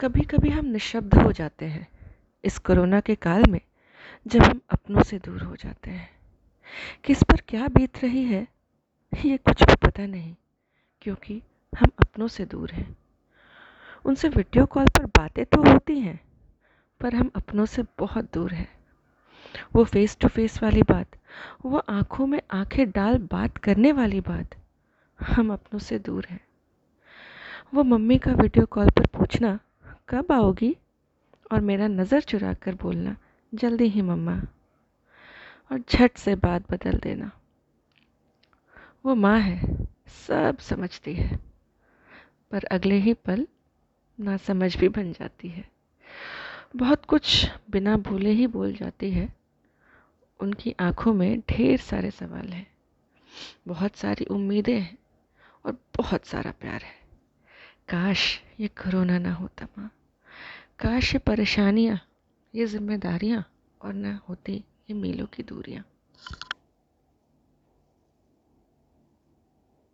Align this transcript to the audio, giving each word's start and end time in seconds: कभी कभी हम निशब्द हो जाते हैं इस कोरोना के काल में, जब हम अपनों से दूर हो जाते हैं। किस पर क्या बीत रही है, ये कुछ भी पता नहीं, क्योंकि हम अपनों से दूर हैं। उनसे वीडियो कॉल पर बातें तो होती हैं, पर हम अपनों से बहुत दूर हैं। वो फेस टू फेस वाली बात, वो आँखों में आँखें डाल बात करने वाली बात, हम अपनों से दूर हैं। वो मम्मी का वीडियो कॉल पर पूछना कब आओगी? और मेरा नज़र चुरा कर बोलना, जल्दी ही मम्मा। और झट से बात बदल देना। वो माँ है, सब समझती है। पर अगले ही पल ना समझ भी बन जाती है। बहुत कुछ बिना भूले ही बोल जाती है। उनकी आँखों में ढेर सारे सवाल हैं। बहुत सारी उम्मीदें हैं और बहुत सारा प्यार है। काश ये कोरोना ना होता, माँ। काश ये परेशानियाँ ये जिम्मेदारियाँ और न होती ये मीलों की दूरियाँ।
कभी 0.00 0.20
कभी 0.20 0.50
हम 0.50 0.66
निशब्द 0.66 1.14
हो 1.14 1.32
जाते 1.32 1.66
हैं 1.66 1.88
इस 2.44 2.58
कोरोना 2.58 3.00
के 3.00 3.14
काल 3.14 3.44
में, 3.48 3.60
जब 4.26 4.42
हम 4.42 4.60
अपनों 4.70 5.02
से 5.02 5.18
दूर 5.18 5.42
हो 5.42 5.56
जाते 5.56 5.90
हैं। 5.90 6.10
किस 7.04 7.22
पर 7.22 7.40
क्या 7.48 7.68
बीत 7.68 8.02
रही 8.04 8.24
है, 8.24 8.48
ये 9.24 9.36
कुछ 9.36 9.62
भी 9.62 9.74
पता 9.74 10.06
नहीं, 10.06 10.34
क्योंकि 11.02 11.42
हम 11.78 11.90
अपनों 11.98 12.28
से 12.28 12.44
दूर 12.44 12.70
हैं। 12.70 12.96
उनसे 14.04 14.28
वीडियो 14.28 14.66
कॉल 14.66 14.86
पर 14.86 15.06
बातें 15.06 15.44
तो 15.44 15.62
होती 15.62 16.00
हैं, 16.00 16.20
पर 17.00 17.14
हम 17.14 17.30
अपनों 17.36 17.66
से 17.66 17.82
बहुत 17.98 18.32
दूर 18.34 18.52
हैं। 18.52 18.68
वो 19.74 19.84
फेस 19.84 20.16
टू 20.20 20.28
फेस 20.28 20.62
वाली 20.62 20.82
बात, 20.82 21.06
वो 21.64 21.78
आँखों 21.78 22.26
में 22.26 22.40
आँखें 22.50 22.90
डाल 22.90 23.18
बात 23.18 23.56
करने 23.56 23.92
वाली 23.92 24.20
बात, 24.20 24.54
हम 25.20 25.52
अपनों 25.52 25.78
से 25.78 25.98
दूर 25.98 26.26
हैं। 26.30 26.40
वो 27.74 27.82
मम्मी 27.82 28.18
का 28.18 28.32
वीडियो 28.32 28.66
कॉल 28.66 28.90
पर 28.90 29.06
पूछना 29.06 29.58
कब 30.08 30.32
आओगी? 30.32 30.76
और 31.52 31.60
मेरा 31.60 31.88
नज़र 31.88 32.20
चुरा 32.20 32.54
कर 32.54 32.74
बोलना, 32.74 33.16
जल्दी 33.54 33.84
ही 33.84 34.02
मम्मा। 34.02 34.42
और 35.72 35.82
झट 35.90 36.16
से 36.16 36.34
बात 36.34 36.72
बदल 36.72 36.92
देना। 36.92 37.30
वो 39.04 39.14
माँ 39.14 39.40
है, 39.40 39.86
सब 40.08 40.58
समझती 40.58 41.14
है। 41.14 41.36
पर 42.50 42.64
अगले 42.64 42.94
ही 42.94 43.14
पल 43.14 43.46
ना 44.20 44.36
समझ 44.36 44.76
भी 44.76 44.88
बन 44.88 45.12
जाती 45.12 45.48
है। 45.48 45.68
बहुत 46.76 47.04
कुछ 47.04 47.46
बिना 47.70 47.96
भूले 47.96 48.30
ही 48.30 48.46
बोल 48.46 48.72
जाती 48.72 49.10
है। 49.10 49.36
उनकी 50.40 50.74
आँखों 50.80 51.14
में 51.14 51.40
ढेर 51.40 51.78
सारे 51.78 52.10
सवाल 52.10 52.48
हैं। 52.48 52.70
बहुत 53.68 53.96
सारी 53.96 54.24
उम्मीदें 54.24 54.80
हैं 54.80 54.98
और 55.66 55.72
बहुत 55.96 56.24
सारा 56.24 56.50
प्यार 56.50 56.82
है। 56.82 56.98
काश 57.88 58.42
ये 58.60 58.68
कोरोना 58.68 59.18
ना 59.18 59.32
होता, 59.32 59.66
माँ। 59.78 59.94
काश 60.78 61.14
ये 61.14 61.18
परेशानियाँ 61.18 61.98
ये 62.54 62.66
जिम्मेदारियाँ 62.66 63.44
और 63.82 63.94
न 63.94 64.18
होती 64.28 64.52
ये 64.90 64.94
मीलों 64.94 65.26
की 65.26 65.42
दूरियाँ। 65.42 65.84